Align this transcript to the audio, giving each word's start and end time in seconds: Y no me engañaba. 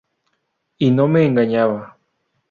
Y 0.79 0.89
no 0.89 1.07
me 1.07 1.27
engañaba. 1.27 1.95